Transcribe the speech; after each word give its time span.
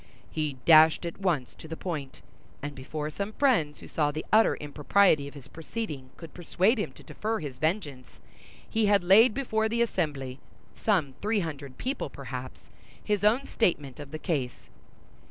He 0.31 0.57
dashed 0.65 1.05
at 1.05 1.19
once 1.19 1.53
to 1.53 1.67
the 1.67 1.77
point; 1.77 2.21
and 2.63 2.73
before 2.73 3.11
some 3.11 3.33
friends 3.33 3.81
who 3.81 3.87
saw 3.87 4.09
the 4.09 4.25
utter 4.33 4.55
impropriety 4.55 5.27
of 5.27 5.35
his 5.35 5.47
proceeding 5.47 6.09
could 6.17 6.33
persuade 6.33 6.79
him 6.79 6.91
to 6.93 7.03
defer 7.03 7.37
his 7.39 7.59
vengeance, 7.59 8.19
he 8.67 8.87
had 8.87 9.03
laid 9.03 9.35
before 9.35 9.69
the 9.69 9.83
assembly—some 9.83 11.13
three 11.21 11.41
hundred 11.41 11.77
people, 11.77 12.09
perhaps—his 12.09 13.23
own 13.23 13.45
statement 13.45 13.99
of 13.99 14.09
the 14.09 14.17
case. 14.17 14.71